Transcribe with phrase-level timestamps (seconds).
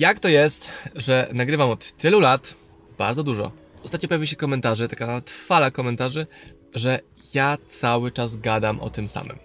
[0.00, 2.54] Jak to jest, że nagrywam od tylu lat
[2.98, 3.52] bardzo dużo?
[3.84, 6.26] Ostatnio pojawiły się komentarze, taka fala komentarzy,
[6.74, 7.00] że
[7.34, 9.38] ja cały czas gadam o tym samym.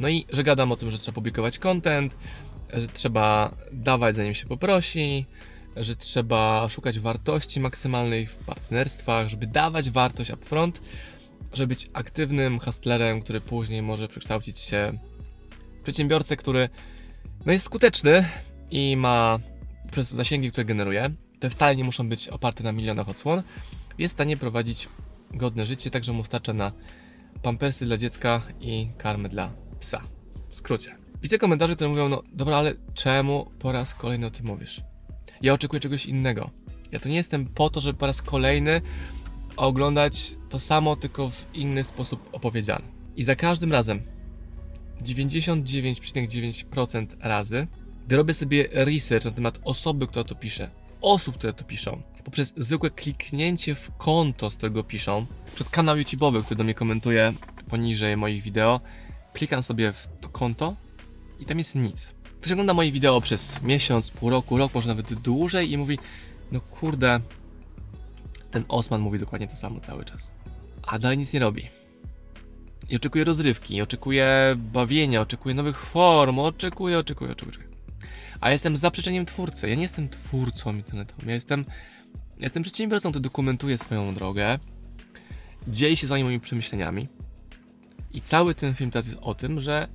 [0.00, 2.16] No i że gadam o tym, że trzeba publikować content,
[2.72, 5.26] że trzeba dawać zanim się poprosi,
[5.76, 10.80] że trzeba szukać wartości maksymalnej w partnerstwach, żeby dawać wartość upfront,
[11.52, 14.98] żeby być aktywnym hustlerem, który później może przekształcić się
[15.80, 16.68] w przedsiębiorcę, który
[17.46, 18.28] no jest skuteczny
[18.70, 19.38] i ma
[19.94, 23.42] przez zasięgi, które generuje, te wcale nie muszą być oparte na milionach odsłon,
[23.98, 24.88] jest w stanie prowadzić
[25.34, 26.72] godne życie, tak że mu starcza na
[27.42, 30.02] pampersy dla dziecka i karmy dla psa.
[30.50, 30.96] W skrócie.
[31.22, 34.80] Widzę komentarze, które mówią, no dobra, ale czemu po raz kolejny o tym mówisz?
[35.42, 36.50] Ja oczekuję czegoś innego.
[36.92, 38.80] Ja tu nie jestem po to, żeby po raz kolejny
[39.56, 42.84] oglądać to samo, tylko w inny sposób opowiedziane.
[43.16, 44.02] I za każdym razem,
[45.02, 47.66] 99,9% razy,
[48.06, 52.54] gdy robię sobie research na temat osoby, która to pisze, osób, które to piszą, poprzez
[52.56, 57.32] zwykłe kliknięcie w konto, z którego piszą, przed kanał YouTube'owy, który do mnie komentuje
[57.68, 58.80] poniżej moich wideo,
[59.32, 60.76] klikam sobie w to konto
[61.40, 62.14] i tam jest nic.
[62.40, 65.98] Ktoś ogląda moje wideo przez miesiąc, pół roku, rok, może nawet dłużej i mówi,
[66.52, 67.20] no kurde,
[68.50, 70.32] ten Osman mówi dokładnie to samo cały czas.
[70.82, 71.68] A dalej nic nie robi.
[72.88, 77.73] I oczekuje rozrywki, oczekuje bawienia, oczekuje nowych form, oczekuje, oczekuje, oczekuje.
[78.44, 79.68] A jestem zaprzeczeniem twórcy.
[79.68, 81.28] Ja nie jestem twórcą internetowym.
[81.28, 81.64] Ja jestem,
[82.38, 84.58] jestem przedsiębiorcą, który dokumentuje swoją drogę,
[85.68, 87.08] dzieli się z moimi przemyśleniami.
[88.12, 89.88] I cały ten film teraz jest o tym, że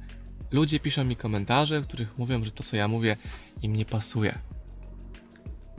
[0.51, 3.17] ludzie piszą mi komentarze, w których mówią, że to, co ja mówię,
[3.61, 4.39] im nie pasuje.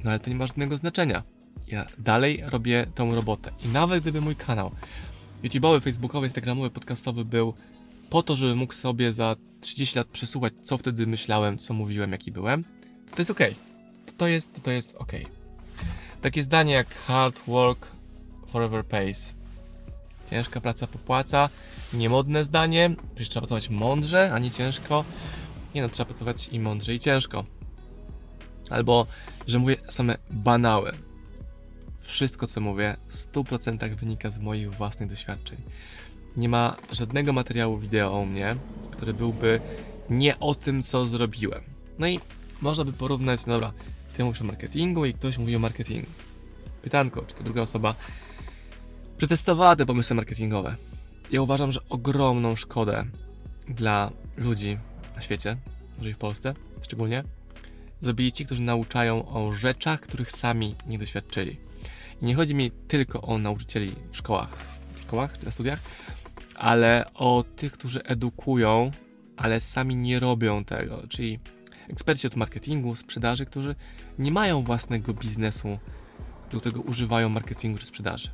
[0.05, 1.23] No ale to nie ma żadnego znaczenia.
[1.67, 3.51] Ja dalej robię tą robotę.
[3.65, 4.71] I nawet gdyby mój kanał
[5.45, 7.55] YouTube'owy, Facebookowy, Instagramowy, podcastowy był
[8.11, 12.33] po to, żeby mógł sobie za 30 lat przesłuchać, co wtedy myślałem, co mówiłem, jaki
[12.33, 12.65] byłem,
[13.09, 13.41] to to jest ok.
[14.17, 15.13] To, jest, to jest ok.
[16.21, 17.87] Takie zdanie jak hard work
[18.47, 19.35] forever pays.
[20.31, 21.49] Ciężka praca popłaca.
[21.93, 22.95] Niemodne zdanie.
[23.15, 25.05] Przecież trzeba pracować mądrze, a nie ciężko.
[25.75, 27.45] Nie no, trzeba pracować i mądrze, i ciężko.
[28.71, 29.07] Albo,
[29.47, 30.93] że mówię same banały.
[31.99, 35.59] Wszystko, co mówię, w 100% wynika z moich własnych doświadczeń.
[36.37, 38.57] Nie ma żadnego materiału wideo o mnie,
[38.91, 39.61] który byłby
[40.11, 41.63] nie o tym, co zrobiłem.
[41.99, 42.21] No i
[42.61, 43.73] można by porównać, no dobra,
[44.17, 46.07] ty mówisz o marketingu i ktoś mówi o marketingu.
[46.83, 47.95] Pytanko, czy ta druga osoba
[49.19, 50.77] przetestowała te pomysły marketingowe.
[51.31, 53.05] Ja uważam, że ogromną szkodę
[53.69, 54.79] dla ludzi
[55.17, 55.57] na świecie,
[55.99, 57.25] może i w Polsce szczególnie,
[58.03, 61.57] zrobili ci, którzy nauczają o rzeczach, których sami nie doświadczyli.
[62.23, 64.57] I nie chodzi mi tylko o nauczycieli w szkołach,
[64.95, 65.81] w szkołach czy na studiach,
[66.61, 68.91] ale o tych, którzy edukują,
[69.37, 71.39] ale sami nie robią tego, czyli
[71.89, 73.75] eksperci od marketingu, sprzedaży, którzy
[74.19, 75.79] nie mają własnego biznesu,
[76.53, 78.29] do którego używają marketingu czy sprzedaży.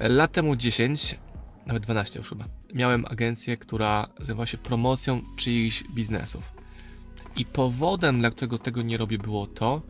[0.00, 1.18] Lat temu 10,
[1.66, 6.52] nawet 12 już chyba, miałem agencję, która zajmowała się promocją czyichś biznesów.
[7.36, 9.82] I powodem, dla którego tego nie robię, było to,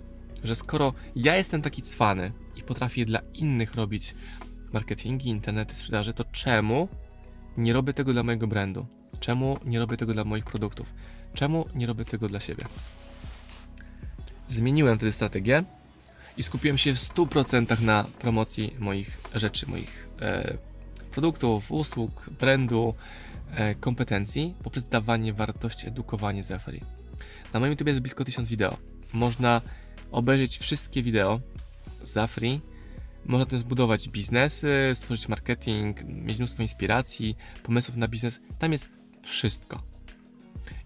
[0.44, 4.15] że skoro ja jestem taki cwany i potrafię dla innych robić
[4.73, 6.89] marketingi, internety, sprzedaży, to czemu
[7.56, 8.86] nie robię tego dla mojego brandu?
[9.20, 10.94] Czemu nie robię tego dla moich produktów?
[11.34, 12.64] Czemu nie robię tego dla siebie?
[14.48, 15.64] Zmieniłem wtedy strategię
[16.36, 20.56] i skupiłem się w 100% na promocji moich rzeczy, moich e,
[21.10, 22.94] produktów, usług, brandu,
[23.54, 26.80] e, kompetencji poprzez dawanie wartości, edukowanie Zefri.
[27.52, 28.76] Na moim YouTube jest blisko 1000 wideo.
[29.12, 29.60] Można
[30.10, 31.40] obejrzeć wszystkie wideo
[32.02, 32.60] za free.
[33.27, 38.41] Można tym zbudować biznesy, stworzyć marketing, mieć mnóstwo inspiracji, pomysłów na biznes.
[38.59, 38.88] Tam jest
[39.22, 39.83] wszystko.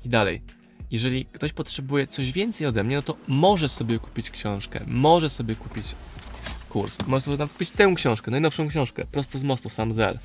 [0.04, 0.42] I dalej,
[0.90, 5.54] jeżeli ktoś potrzebuje coś więcej ode mnie, no to może sobie kupić książkę, może sobie
[5.54, 5.86] kupić
[6.68, 10.18] kurs, może sobie nawet kupić tę książkę, najnowszą książkę, prosto z mostu, sam Zel.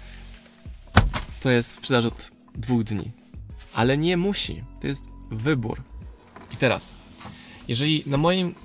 [1.41, 3.11] To jest w sprzedaży od dwóch dni.
[3.73, 4.63] Ale nie musi.
[4.81, 5.83] To jest wybór.
[6.53, 6.93] I teraz,
[7.67, 8.55] jeżeli na moim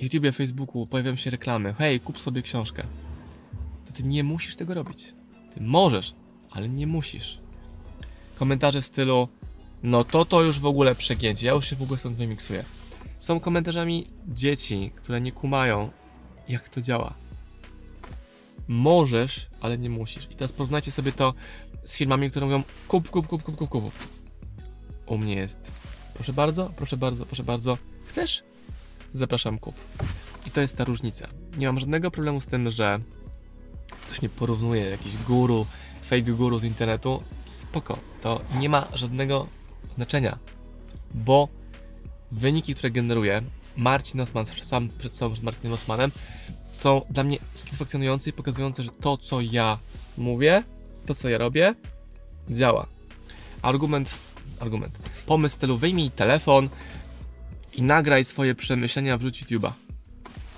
[0.00, 2.82] YouTubie, Facebooku pojawiają się reklamy, hej, kup sobie książkę,
[3.86, 5.14] to ty nie musisz tego robić.
[5.54, 6.14] Ty możesz,
[6.50, 7.38] ale nie musisz.
[8.38, 9.28] Komentarze w stylu,
[9.82, 12.64] no to to już w ogóle przegięcie, ja już się w ogóle stąd wymiksuję.
[13.18, 15.90] Są komentarzami dzieci, które nie kumają,
[16.48, 17.14] jak to działa.
[18.68, 20.28] Możesz, ale nie musisz.
[20.30, 21.34] I teraz porównajcie sobie to
[21.84, 23.94] z firmami, które mówią kup, kup, kup, kup, kup, kup.
[25.06, 25.72] U mnie jest
[26.14, 27.78] proszę bardzo, proszę bardzo, proszę bardzo.
[28.06, 28.42] Chcesz?
[29.14, 29.74] Zapraszam, kup.
[30.46, 31.28] I to jest ta różnica.
[31.58, 33.00] Nie mam żadnego problemu z tym, że
[34.02, 35.66] ktoś nie porównuje jakiś guru,
[36.02, 37.22] fake guru z internetu.
[37.48, 37.98] Spoko.
[38.22, 39.46] To nie ma żadnego
[39.94, 40.38] znaczenia,
[41.14, 41.48] bo
[42.30, 43.42] wyniki, które generuję,
[43.76, 46.10] Marcin Osman, sam przed sobą z Marcinem Osmanem,
[46.72, 49.78] są dla mnie satysfakcjonujące i pokazujące, że to, co ja
[50.18, 50.62] mówię,
[51.06, 51.74] to, co ja robię,
[52.50, 52.86] działa.
[53.62, 54.20] Argument,
[54.60, 54.98] argument.
[55.26, 56.68] Pomysł w stylu wyjmij telefon
[57.78, 59.70] i nagraj swoje przemyślenia, wrzuć YouTube'a.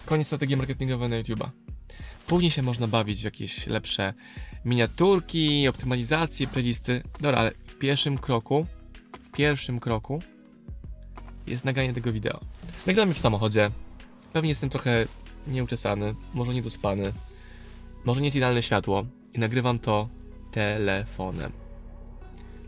[0.06, 1.48] Koniec strategii marketingowej na YouTube'a.
[2.26, 4.14] Później się można bawić w jakieś lepsze
[4.64, 7.02] miniaturki, optymalizacje, playlisty.
[7.20, 8.66] Dobra, ale w pierwszym kroku,
[9.22, 10.22] w pierwszym kroku
[11.46, 12.40] jest nagranie tego wideo.
[12.86, 13.70] Nagramy w samochodzie.
[14.32, 15.06] Pewnie jestem trochę
[15.46, 17.12] nieuczesany, może niedospany,
[18.04, 20.08] może nie jest idealne światło i nagrywam to
[20.52, 21.52] telefonem.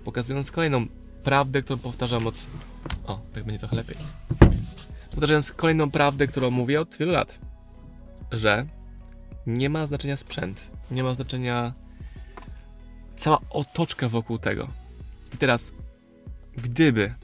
[0.05, 0.87] Pokazując kolejną
[1.25, 2.47] prawdę, którą powtarzam od...
[3.07, 3.97] O, tak będzie trochę lepiej.
[5.13, 7.39] Powtarzając kolejną prawdę, którą mówię od wielu lat.
[8.31, 8.67] Że
[9.47, 11.73] nie ma znaczenia sprzęt, nie ma znaczenia
[13.17, 14.69] cała otoczka wokół tego.
[15.35, 15.73] I teraz,
[16.57, 17.15] gdyby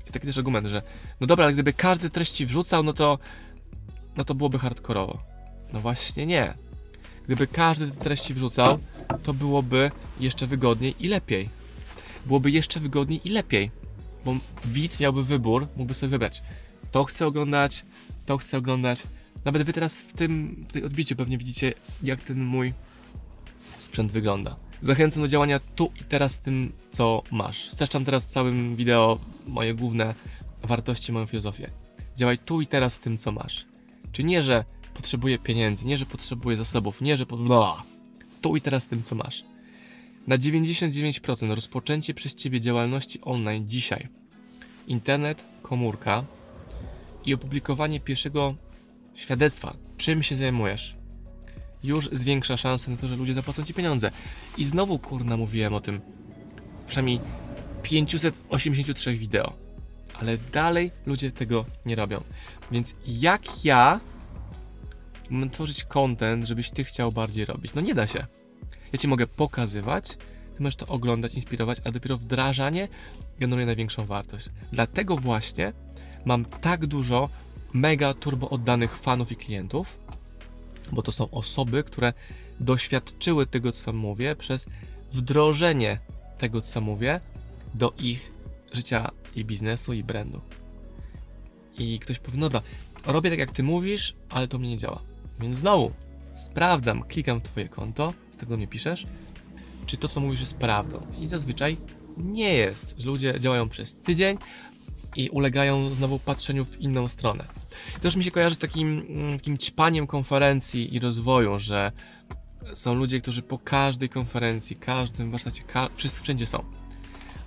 [0.00, 0.82] jest taki też argument, że
[1.20, 3.18] no dobra, ale gdyby każdy treści wrzucał, no to
[4.16, 5.18] no to byłoby hardkorowo.
[5.72, 6.54] No właśnie nie.
[7.24, 8.78] Gdyby każdy te treści wrzucał,
[9.22, 9.90] to byłoby
[10.20, 11.48] jeszcze wygodniej i lepiej.
[12.26, 13.70] Byłoby jeszcze wygodniej i lepiej.
[14.24, 16.42] Bo widz miałby wybór, mógłby sobie wybrać.
[16.90, 17.84] To chcę oglądać,
[18.26, 19.02] to chcę oglądać.
[19.44, 22.74] Nawet wy teraz w tym tutaj odbiciu pewnie widzicie, jak ten mój
[23.78, 24.56] sprzęt wygląda.
[24.80, 27.70] Zachęcam do działania tu i teraz z tym, co masz.
[27.70, 30.14] Streszczam teraz całym wideo moje główne
[30.62, 31.70] wartości, moją filozofię.
[32.16, 33.66] Działaj tu i teraz z tym, co masz.
[34.12, 37.26] Czy nie, że potrzebuję pieniędzy, nie, że potrzebuję zasobów, nie, że...
[37.26, 37.36] Po...
[37.36, 37.82] Bla.
[38.40, 39.44] Tu i teraz z tym, co masz.
[40.26, 44.08] Na 99% rozpoczęcie przez Ciebie działalności online dzisiaj.
[44.86, 46.24] Internet, komórka
[47.24, 48.54] i opublikowanie pierwszego
[49.14, 50.96] świadectwa, czym się zajmujesz,
[51.84, 54.10] już zwiększa szanse na to, że ludzie zapłacą Ci pieniądze.
[54.58, 56.00] I znowu, kurna, mówiłem o tym.
[56.86, 57.20] Przynajmniej
[57.82, 59.52] 583 wideo.
[60.20, 62.22] Ale dalej ludzie tego nie robią.
[62.70, 64.00] Więc jak ja
[65.30, 67.74] mam tworzyć content, żebyś Ty chciał bardziej robić?
[67.74, 68.26] No nie da się.
[68.94, 70.16] Ja Ci mogę pokazywać,
[70.56, 72.88] Ty możesz to oglądać, inspirować, a dopiero wdrażanie
[73.38, 74.48] generuje największą wartość.
[74.72, 75.72] Dlatego właśnie
[76.24, 77.28] mam tak dużo
[77.72, 79.98] mega turbo oddanych fanów i klientów,
[80.92, 82.12] bo to są osoby, które
[82.60, 84.66] doświadczyły tego, co mówię, przez
[85.12, 85.98] wdrożenie
[86.38, 87.20] tego, co mówię,
[87.74, 88.32] do ich
[88.72, 90.40] życia i biznesu i brandu.
[91.78, 92.62] I ktoś powie, no dobra,
[93.06, 95.00] robię tak jak ty mówisz, ale to mnie nie działa.
[95.40, 95.92] Więc znowu
[96.34, 99.06] sprawdzam, klikam w twoje konto, z tego do mnie piszesz,
[99.86, 101.06] czy to, co mówisz, jest prawdą.
[101.20, 101.76] I zazwyczaj
[102.16, 104.38] nie jest, że ludzie działają przez tydzień
[105.16, 107.44] i ulegają znowu patrzeniu w inną stronę.
[107.94, 111.92] To też mi się kojarzy z takim, mm, takim ćpaniem konferencji i rozwoju, że
[112.72, 116.64] są ludzie, którzy po każdej konferencji, każdym warsztacie, ka wszyscy wszędzie są.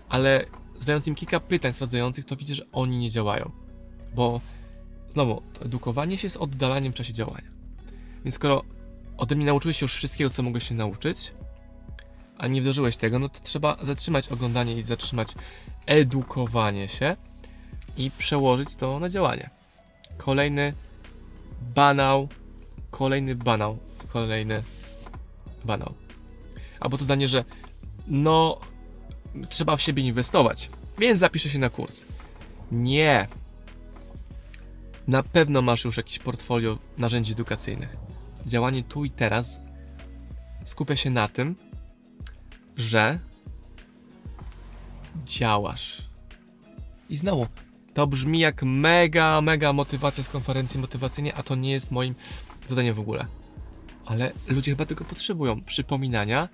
[0.09, 0.45] Ale
[0.79, 3.51] zadając im kilka pytań sprawdzających, to widzę, że oni nie działają.
[4.15, 4.41] Bo
[5.09, 7.51] znowu, to edukowanie się jest oddalaniem w czasie działania.
[8.23, 8.63] Więc skoro
[9.17, 11.33] ode mnie nauczyłeś się już wszystkiego, co mogłeś się nauczyć,
[12.37, 15.27] a nie wdrożyłeś tego, no to trzeba zatrzymać oglądanie i zatrzymać
[15.85, 17.15] edukowanie się
[17.97, 19.49] i przełożyć to na działanie.
[20.17, 20.73] Kolejny
[21.61, 22.27] banał,
[22.91, 23.77] kolejny banał,
[24.07, 24.63] kolejny
[25.65, 25.93] banał.
[26.79, 27.45] Albo to zdanie, że
[28.07, 28.59] no,
[29.49, 32.05] trzeba w siebie inwestować, więc zapiszę się na kurs.
[32.71, 33.27] Nie.
[35.07, 38.06] Na pewno masz już jakieś portfolio narzędzi edukacyjnych.
[38.47, 39.59] Działanie tu i teraz
[40.65, 41.55] skupia się na tym,
[42.77, 43.19] że
[45.25, 46.07] działasz.
[47.09, 47.47] I znowu,
[47.93, 52.15] to brzmi jak mega, mega motywacja z konferencji motywacyjnej, a to nie jest moim
[52.67, 53.25] zadaniem w ogóle.
[54.05, 55.61] Ale ludzie chyba tego potrzebują.
[55.61, 56.49] Przypominania,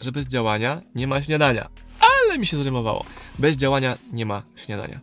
[0.00, 1.68] że bez działania nie ma śniadania.
[2.00, 3.04] Ale mi się zrymowało.
[3.38, 5.00] Bez działania nie ma śniadania.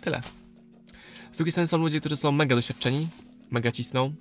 [0.00, 0.20] Tyle.
[1.32, 3.08] Z drugiej strony są ludzie, którzy są mega doświadczeni,
[3.52, 4.14] mega cisną.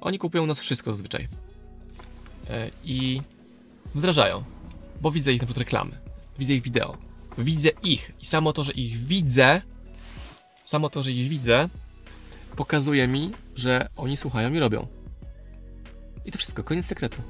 [0.00, 1.28] Oni kupują u nas wszystko zazwyczaj.
[2.50, 3.22] E, I
[3.94, 4.44] wdrażają.
[5.00, 5.98] Bo widzę ich na przykład reklamy.
[6.38, 6.96] Widzę ich wideo.
[7.38, 8.12] Widzę ich.
[8.20, 9.62] I samo to, że ich widzę,
[10.62, 11.68] samo to, że ich widzę,
[12.56, 14.86] pokazuje mi, że oni słuchają i robią.
[16.24, 17.22] I to wszystko, koniec sekretu.